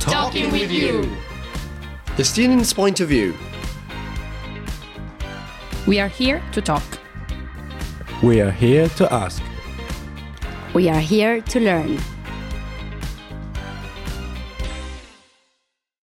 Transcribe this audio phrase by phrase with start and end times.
[0.00, 1.14] Talking with you.
[2.16, 3.34] The student's point of view.
[5.86, 6.82] We are here to talk.
[8.22, 9.42] We are here to ask.
[10.72, 11.98] We are here to learn.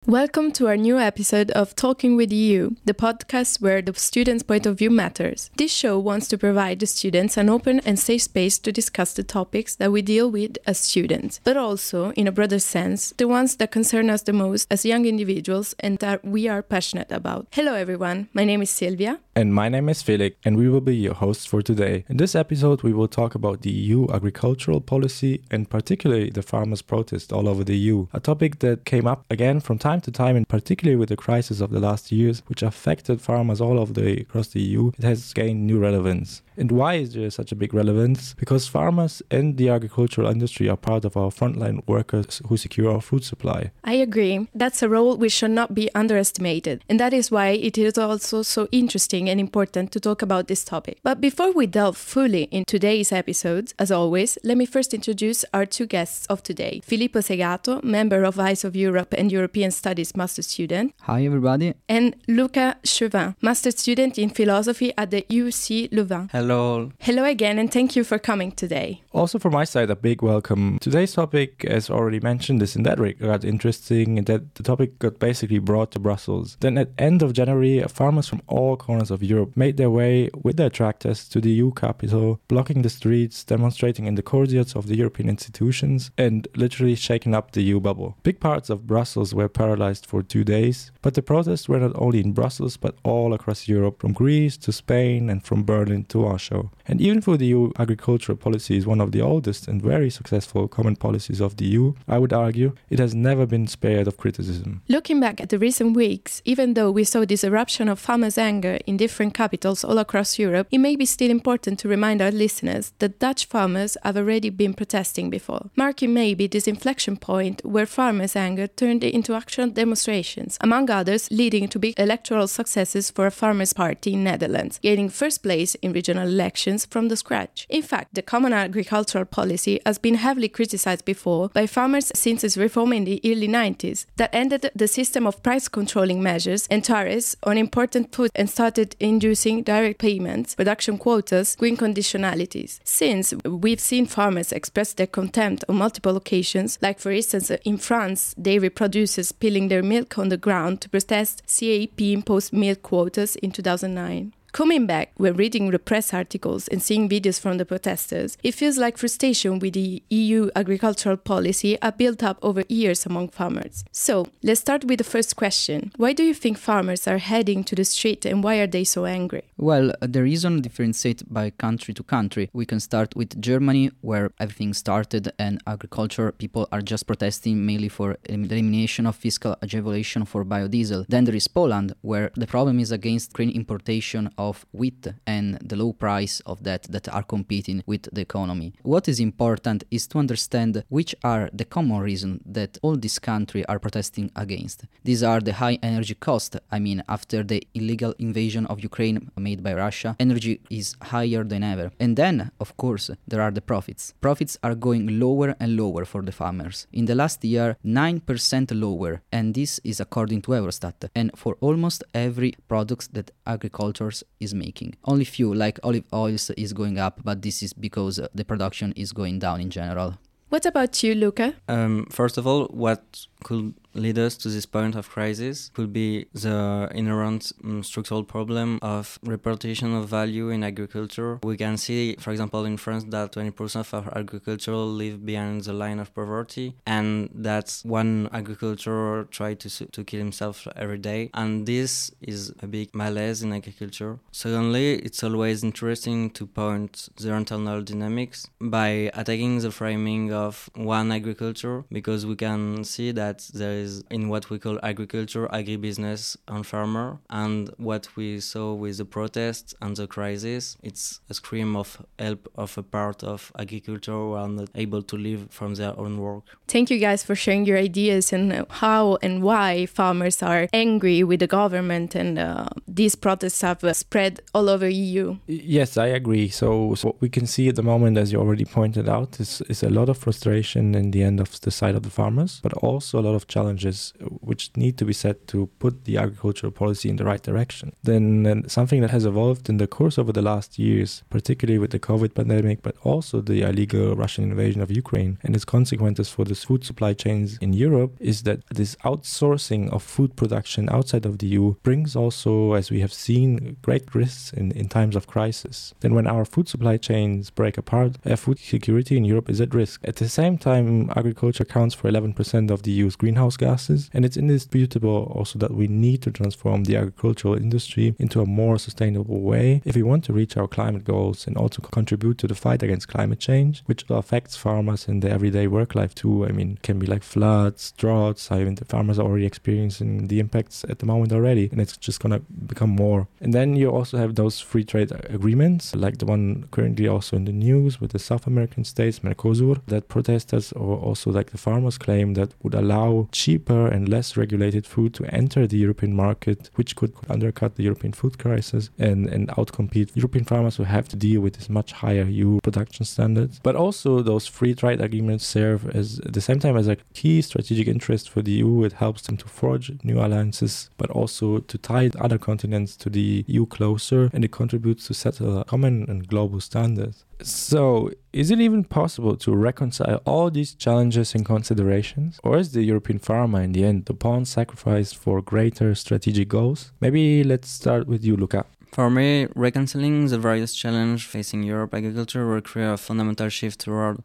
[0.08, 4.66] Welcome to our new episode of Talking with You, the podcast where the student's point
[4.66, 5.50] of view matters.
[5.58, 9.23] This show wants to provide the students an open and safe space to discuss the
[9.23, 13.58] topics that we deal with as students, but also, in a broader sense, the ones
[13.58, 17.48] that concern us the most as young individuals and that we are passionate about.
[17.52, 18.30] Hello, everyone.
[18.31, 19.20] My name is Silvia.
[19.36, 22.05] And my name is Felix, and we will be your hosts for today.
[22.08, 26.81] In this episode, we will talk about the EU agricultural policy and particularly the farmers'
[26.81, 30.36] protest all over the EU, a topic that came up again from time to time,
[30.36, 34.22] and particularly with the crisis of the last years, which affected farmers all over the
[34.22, 34.92] across the EU.
[34.98, 36.42] It has gained new relevance.
[36.57, 38.34] And why is there such a big relevance?
[38.34, 43.02] Because farmers and the agricultural industry are part of our frontline workers who secure our
[43.02, 43.71] food supply.
[43.83, 44.47] I agree.
[44.55, 46.83] That's a role which should not be underestimated.
[46.89, 50.64] And that is why it is also so interesting and important to talk about this
[50.64, 50.97] topic.
[51.03, 55.66] But before we delve fully in today's episodes, as always, let me first introduce our
[55.66, 60.42] two guests of today Filippo Segato, member of Eyes of Europe and European Studies master
[60.42, 60.94] student.
[61.02, 61.75] Hi, everybody.
[61.88, 66.30] And Luca Chauvin, master student in philosophy at the UC Louvain.
[66.31, 66.47] Hello.
[66.48, 69.02] Hello Hello again, and thank you for coming today.
[69.12, 70.78] Also, from my side, a big welcome.
[70.80, 75.20] Today's topic, as already mentioned, is in that regard interesting in that the topic got
[75.20, 76.56] basically brought to Brussels.
[76.62, 80.56] Then, at end of January, farmers from all corners of Europe made their way with
[80.56, 84.95] their tractors to the EU capital, blocking the streets, demonstrating in the courtyards of the
[84.95, 88.16] European institutions, and literally shaking up the EU bubble.
[88.23, 92.22] Big parts of Brussels were paralyzed for two days, but the protests were not only
[92.22, 96.69] in Brussels but all across Europe, from Greece to Spain and from Berlin to Warsaw.
[96.85, 100.67] And even though the EU agricultural policy is one of the oldest and very successful
[100.67, 104.81] common policies of the EU, I would argue it has never been spared of criticism.
[104.88, 108.77] Looking back at the recent weeks, even though we saw this eruption of farmers' anger
[108.86, 112.93] in different capitals all across Europe, it may be still important to remind our listeners
[112.99, 118.36] that Dutch farmers have already been protesting before, marking maybe this inflection point where farmers'
[118.36, 123.73] anger turned into actual demonstrations, among others leading to big electoral successes for a farmers'
[123.73, 127.65] party in Netherlands, gaining first place in regional elections from the scratch.
[127.70, 132.57] In fact, the common agricultural policy has been heavily criticized before by farmers since its
[132.57, 137.36] reform in the early 90s, that ended the system of price controlling measures and tariffs
[137.44, 142.80] on important food and started inducing direct payments, production quotas, green conditionalities.
[142.83, 148.33] Since we've seen farmers express their contempt on multiple occasions, like for instance in France,
[148.42, 153.51] dairy producers spilling their milk on the ground to protest CAP imposed milk quotas in
[153.51, 154.33] 2009.
[154.57, 158.80] Coming back when reading the press articles and seeing videos from the protesters, it feels
[158.80, 163.86] like frustration with the EU agricultural policy are built up over years among farmers.
[163.92, 165.92] So, let's start with the first question.
[165.98, 169.06] Why do you think farmers are heading to the street and why are they so
[169.06, 169.44] angry?
[169.57, 172.50] Well, the reason differentiates by country to country.
[172.51, 177.89] We can start with Germany, where everything started, and agriculture people are just protesting mainly
[177.89, 181.06] for elimination of fiscal uh, adjudication for biodiesel.
[181.07, 185.75] Then there is Poland, where the problem is against grain importation of wheat and the
[185.75, 188.74] low price of that that are competing with the economy.
[188.83, 193.65] What is important is to understand which are the common reasons that all these countries
[193.68, 194.85] are protesting against.
[195.03, 196.56] These are the high energy cost.
[196.71, 201.63] I mean, after the illegal invasion of Ukraine made by Russia, energy is higher than
[201.63, 201.91] ever.
[202.00, 204.13] And then, of course, there are the profits.
[204.21, 206.88] Profits are going lower and lower for the farmers.
[206.91, 211.09] In the last year, 9% lower, and this is according to Eurostat.
[211.15, 214.95] And for almost every product that agricultures is making.
[215.06, 219.12] Only few like olive oils is going up, but this is because the production is
[219.13, 220.18] going down in general.
[220.50, 221.56] What about you, Luca?
[221.68, 226.27] Um, first of all, what could lead us to this point of crisis could be
[226.33, 231.39] the inherent um, structural problem of repartition of value in agriculture.
[231.44, 235.74] We can see, for example, in France, that 20% of our agriculture live behind the
[235.74, 241.65] line of poverty, and that's one agriculturer try to to kill himself every day, and
[241.65, 244.19] this is a big malaise in agriculture.
[244.31, 251.11] Secondly, it's always interesting to point the internal dynamics by attacking the framing of one
[251.11, 256.66] agriculture, because we can see that there is in what we call agriculture, agribusiness, and
[256.66, 257.19] farmer.
[257.30, 262.51] And what we saw with the protests and the crisis, it's a scream of help
[262.56, 266.44] of a part of agriculture who are not able to live from their own work.
[266.68, 271.39] Thank you guys for sharing your ideas and how and why farmers are angry with
[271.39, 275.38] the government and uh, these protests have uh, spread all over EU.
[275.48, 276.50] Yes, I agree.
[276.50, 279.62] So, so what we can see at the moment, as you already pointed out, is,
[279.69, 282.74] is a lot of frustration in the end of the side of the farmers, but
[282.74, 286.71] also a lot of challenges challenges which need to be set to put the agricultural
[286.71, 287.94] policy in the right direction.
[288.03, 292.00] Then something that has evolved in the course over the last years, particularly with the
[292.00, 296.56] COVID pandemic, but also the illegal Russian invasion of Ukraine and its consequences for the
[296.56, 301.47] food supply chains in Europe, is that this outsourcing of food production outside of the
[301.47, 305.94] EU brings also, as we have seen, great risks in, in times of crisis.
[306.00, 309.74] Then when our food supply chains break apart, uh, food security in Europe is at
[309.74, 310.01] risk.
[310.03, 314.38] At the same time, agriculture accounts for 11% of the EU's greenhouse gases, and it's
[314.38, 319.81] indisputable also that we need to transform the agricultural industry into a more sustainable way
[319.86, 323.07] if we want to reach our climate goals and also contribute to the fight against
[323.07, 326.45] climate change, which affects farmers in their everyday work life too.
[326.45, 328.51] I mean, can be like floods, droughts.
[328.51, 331.98] I mean, the farmers are already experiencing the impacts at the moment already, and it's
[331.98, 333.27] just gonna become more.
[333.42, 337.45] And then you also have those free trade agreements, like the one currently also in
[337.45, 341.98] the news with the South American states, Mercosur, that protesters or also like the farmers
[341.98, 346.97] claim that would allow cheaper and less regulated food to enter the European market, which
[346.97, 351.39] could undercut the European food crisis and, and outcompete European farmers who have to deal
[351.39, 353.61] with this much higher EU production standards.
[353.63, 357.41] But also those free trade agreements serve as at the same time as a key
[357.41, 358.83] strategic interest for the EU.
[358.83, 363.45] It helps them to forge new alliances, but also to tie other continents to the
[363.47, 367.13] EU closer, and it contributes to set a common and global standard.
[367.42, 372.39] So, is it even possible to reconcile all these challenges and considerations?
[372.44, 376.92] Or is the European farmer in the end the pawn sacrificed for greater strategic goals?
[377.00, 378.66] Maybe let's start with you, Luca.
[378.92, 384.24] For me, reconciling the various challenges facing Europe agriculture will create a fundamental shift toward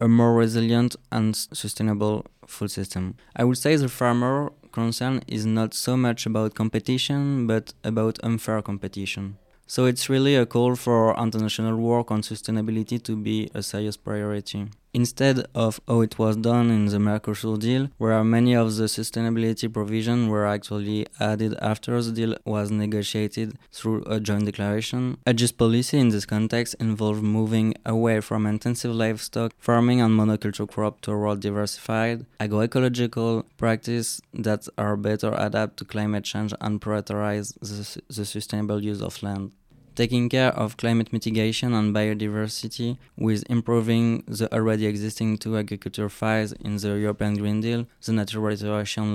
[0.00, 3.16] a more resilient and sustainable food system.
[3.34, 8.62] I would say the farmer concern is not so much about competition, but about unfair
[8.62, 9.38] competition.
[9.74, 14.68] So it's really a call for international work on sustainability to be a serious priority.
[14.92, 19.72] Instead of how it was done in the Mercosur deal, where many of the sustainability
[19.72, 25.56] provisions were actually added after the deal was negotiated through a joint declaration, a just
[25.56, 31.40] policy in this context involved moving away from intensive livestock farming and monoculture crop toward
[31.40, 38.84] diversified agroecological practices that are better adapted to climate change and prioritize the, the sustainable
[38.84, 39.52] use of land
[39.94, 46.52] taking care of climate mitigation and biodiversity with improving the already existing two agriculture files
[46.52, 48.42] in the European Green Deal, the Natural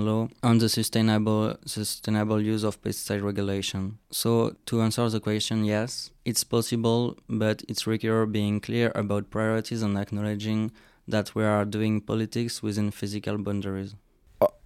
[0.04, 3.98] Law, and the sustainable sustainable use of pesticide regulation.
[4.10, 9.82] So to answer the question, yes, it's possible, but it's requires being clear about priorities
[9.82, 10.72] and acknowledging
[11.06, 13.94] that we are doing politics within physical boundaries.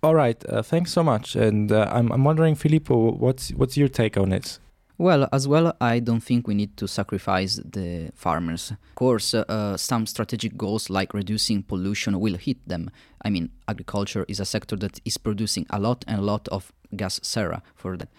[0.03, 1.37] All right, uh, thanks so much.
[1.37, 4.59] And uh, I'm, I'm wondering, Filippo, what's what's your take on it?
[5.03, 8.71] Well, as well, I don't think we need to sacrifice the farmers.
[8.71, 12.89] Of course, uh, some strategic goals like reducing pollution will hit them.
[13.25, 16.71] I mean, agriculture is a sector that is producing a lot and a lot of
[16.95, 18.11] gas serra for that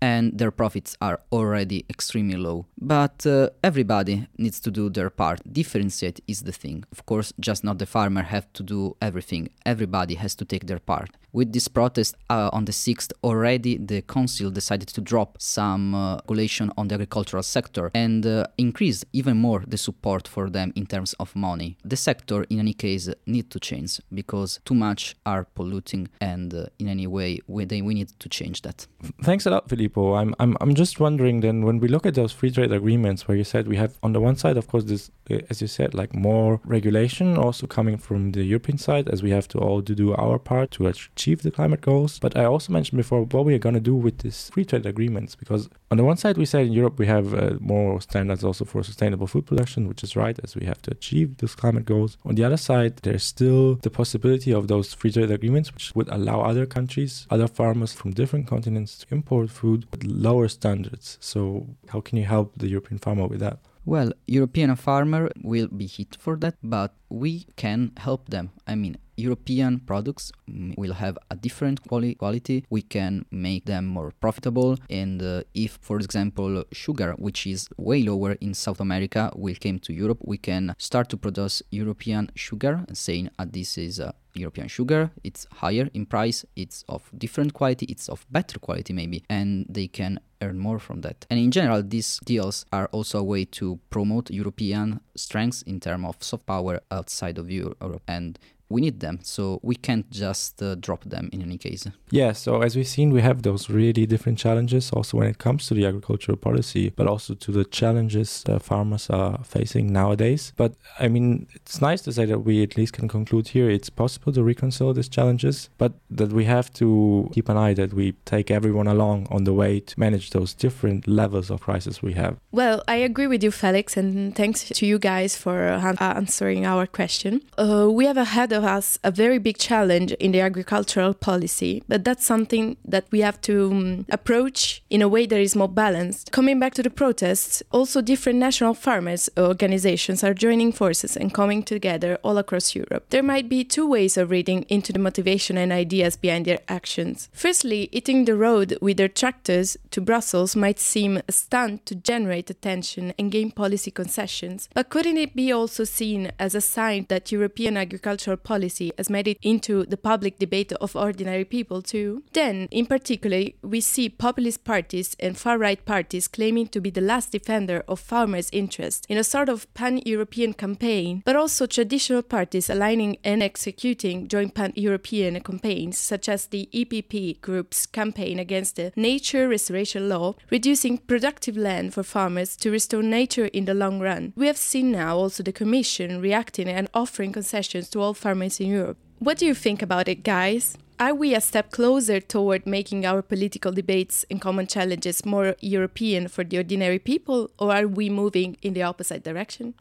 [0.00, 2.66] and their profits are already extremely low.
[2.80, 5.40] But uh, everybody needs to do their part.
[5.50, 6.84] Differentiate is the thing.
[6.92, 9.50] Of course, just not the farmer have to do everything.
[9.66, 11.10] Everybody has to take their part.
[11.32, 16.16] With this protest uh, on the 6th, already the council decided to drop some uh,
[16.16, 20.86] regulation on the agricultural sector and uh, increase even more the support for them in
[20.86, 21.76] terms of money.
[21.84, 26.66] The sector, in any case, need to change because too much are polluting, and uh,
[26.78, 28.86] in any way, we, they, we need to change that.
[29.22, 30.14] Thanks a lot, Filippo.
[30.14, 33.36] I'm, I'm, I'm just wondering then when we look at those free trade agreements where
[33.36, 35.94] you said we have on the one side, of course, this, uh, as you said,
[35.94, 39.94] like more regulation also coming from the European side as we have to all to
[39.94, 42.18] do our part to achieve the climate goals.
[42.18, 44.86] But I also mentioned before what we are going to do with these free trade
[44.86, 48.44] agreements because on the one side we said in Europe we have uh, more standards
[48.44, 51.86] also for sustainable food production, which is right as we have to achieve those climate
[51.86, 52.18] goals.
[52.24, 56.08] On the other side, there's still the possibility of those free trade agreements which would
[56.08, 61.18] allow other countries, other farmers from different continents to import food with lower standards.
[61.20, 63.58] So how can you help the European farmer with that?
[63.84, 68.50] Well, European farmer will be hit for that, but we can help them.
[68.66, 70.30] I mean, European products
[70.76, 72.64] will have a different quali- quality.
[72.70, 74.78] We can make them more profitable.
[74.88, 79.80] And uh, if, for example, sugar, which is way lower in South America, will come
[79.80, 84.68] to Europe, we can start to produce European sugar, saying uh, this is a European
[84.68, 85.10] sugar.
[85.24, 86.44] It's higher in price.
[86.54, 87.86] It's of different quality.
[87.86, 91.26] It's of better quality maybe, and they can earn more from that.
[91.28, 96.06] And in general, these deals are also a way to promote European strengths in terms
[96.06, 99.20] of soft power outside of Europe and we need them.
[99.22, 101.86] So we can't just uh, drop them in any case.
[102.10, 105.66] Yeah, so as we've seen, we have those really different challenges also when it comes
[105.66, 110.52] to the agricultural policy, but also to the challenges that farmers are facing nowadays.
[110.56, 113.90] But I mean, it's nice to say that we at least can conclude here it's
[113.90, 118.12] possible to reconcile these challenges, but that we have to keep an eye that we
[118.24, 122.36] take everyone along on the way to manage those different levels of crisis we have.
[122.52, 126.86] Well, I agree with you, Felix, and thanks to you guys for uh, answering our
[126.86, 127.42] question.
[127.56, 132.04] Uh, we have ahead of us a very big challenge in the agricultural policy, but
[132.04, 136.32] that's something that we have to um, approach in a way that is more balanced.
[136.32, 141.62] Coming back to the protests, also different national farmers organizations are joining forces and coming
[141.62, 143.04] together all across Europe.
[143.10, 147.28] There might be two ways of reading into the motivation and ideas behind their actions.
[147.32, 152.50] Firstly, hitting the road with their tractors to Brussels might seem a stunt to generate
[152.50, 157.32] attention and gain policy concessions, but couldn't it be also seen as a sign that
[157.32, 162.22] European agricultural policy has made it into the public debate of ordinary people too?
[162.32, 167.08] Then, in particular, we see populist parties and far right parties claiming to be the
[167.12, 172.22] last defender of farmers' interests in a sort of pan European campaign, but also traditional
[172.22, 178.76] parties aligning and executing joint pan European campaigns, such as the EPP group's campaign against
[178.76, 184.00] the nature restoration law, reducing productive land for farmers to restore nature in the long
[184.00, 184.32] run.
[184.36, 188.70] We have seen now also the Commission reacting and offering concessions to all farmers in
[188.70, 188.96] Europe.
[189.18, 190.76] What do you think about it, guys?
[191.00, 196.26] Are we a step closer toward making our political debates and common challenges more European
[196.26, 199.74] for the ordinary people, or are we moving in the opposite direction?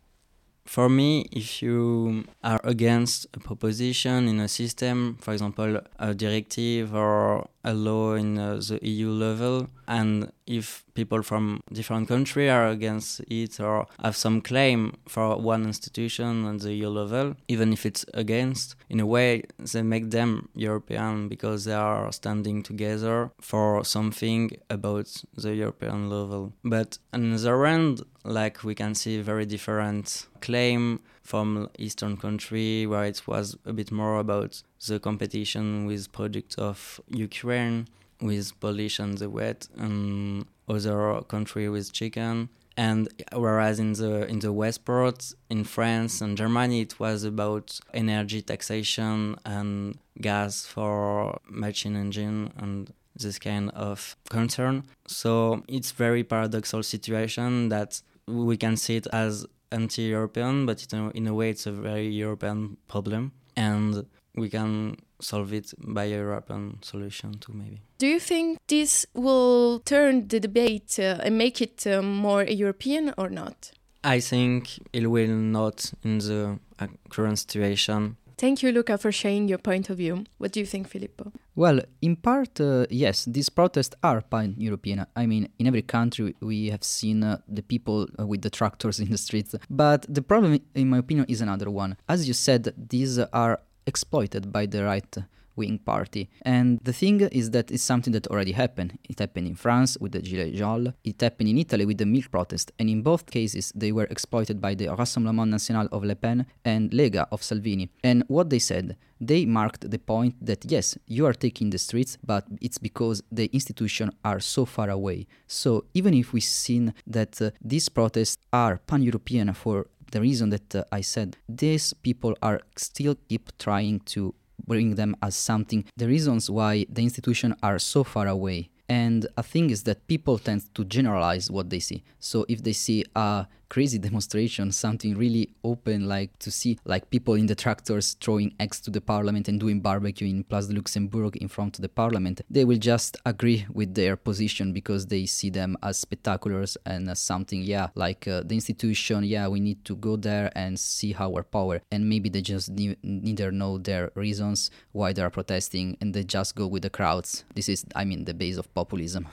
[0.65, 6.93] For me, if you are against a proposition in a system, for example, a directive
[6.93, 12.69] or a law in uh, the EU level, and if people from different countries are
[12.69, 17.85] against it or have some claim for one institution on the EU level, even if
[17.85, 23.83] it's against, in a way they make them European because they are standing together for
[23.83, 26.53] something about the European level.
[26.63, 32.87] But on the other end, like we can see very different claim from eastern country
[32.87, 37.85] where it was a bit more about the competition with products of Ukraine
[38.21, 42.47] with Polish and the wet and other country with chicken.
[42.77, 47.77] And whereas in the in the west part in France and Germany it was about
[47.93, 54.83] energy taxation and gas for machine engine and this kind of concern.
[55.07, 61.33] So it's very paradoxal situation that we can see it as anti-European, but in a
[61.33, 64.05] way it's a very European problem, and
[64.35, 67.81] we can solve it by a European solution too, maybe.
[67.97, 73.13] Do you think this will turn the debate uh, and make it uh, more European
[73.17, 73.71] or not?
[74.03, 79.47] I think it will not in the uh, current situation Thank you, Luca, for sharing
[79.47, 80.23] your point of view.
[80.37, 81.31] What do you think, Filippo?
[81.55, 85.07] Well, in part, uh, yes, these protests are pan European.
[85.15, 88.99] I mean, in every country, we have seen uh, the people uh, with the tractors
[89.03, 89.55] in the streets.
[89.71, 91.97] But the problem, in my opinion, is another one.
[92.07, 95.17] As you said, these are exploited by the right
[95.57, 96.29] wing party.
[96.43, 98.97] And the thing is that it's something that already happened.
[99.09, 102.31] It happened in France with the Gilets jaunes, it happened in Italy with the milk
[102.31, 106.45] protest, and in both cases they were exploited by the Rassemblement National of Le Pen
[106.63, 107.89] and Lega of Salvini.
[108.03, 112.19] And what they said, they marked the point that yes, you are taking the streets,
[112.23, 115.25] but it's because the institutions are so far away.
[115.47, 120.75] So even if we've seen that uh, these protests are pan-European for the reason that
[120.75, 124.33] uh, I said, these people are still keep trying to
[124.65, 125.85] bring them as something.
[125.95, 128.69] The reasons why the institution are so far away.
[128.89, 132.03] And a thing is that people tend to generalize what they see.
[132.19, 137.33] So if they see a crazy demonstration, something really open, like to see like people
[137.35, 141.35] in the tractors throwing eggs to the parliament and doing barbecue in Place de Luxembourg
[141.37, 145.49] in front of the parliament, they will just agree with their position because they see
[145.49, 149.95] them as spectaculars and as something, yeah, like uh, the institution, yeah, we need to
[149.95, 151.81] go there and see our power.
[151.91, 156.23] And maybe they just ne- neither know their reasons why they are protesting and they
[156.23, 157.43] just go with the crowds.
[157.55, 159.27] This is, I mean, the base of populism.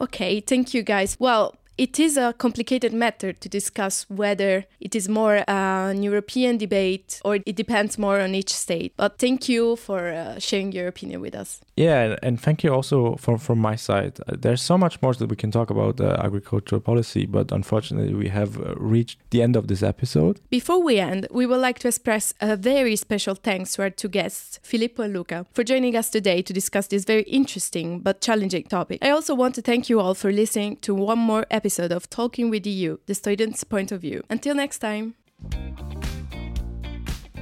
[0.00, 1.16] Okay, thank you guys.
[1.20, 7.20] Well, it is a complicated matter to discuss whether it is more an European debate
[7.24, 8.92] or it depends more on each state.
[8.96, 11.60] But thank you for uh, sharing your opinion with us.
[11.76, 14.20] Yeah, and thank you also from from my side.
[14.20, 18.14] Uh, there's so much more that we can talk about uh, agricultural policy, but unfortunately,
[18.14, 20.40] we have uh, reached the end of this episode.
[20.50, 24.08] Before we end, we would like to express a very special thanks to our two
[24.08, 28.64] guests, Filippo and Luca, for joining us today to discuss this very interesting but challenging
[28.64, 28.98] topic.
[29.02, 32.48] I also want to thank you all for listening to one more episode of Talking
[32.48, 34.22] with EU, the student's point of view.
[34.30, 35.12] Until next time.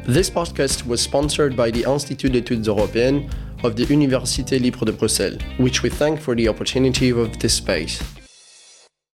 [0.04, 3.30] This podcast was sponsored by the Institut d'études européennes
[3.62, 8.02] of the Université Libre de Bruxelles, which we thank for the opportunity of this space.